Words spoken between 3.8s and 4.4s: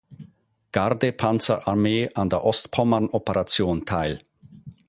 teil.